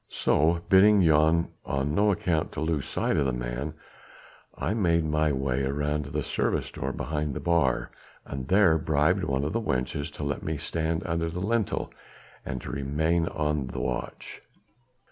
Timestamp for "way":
5.31-5.61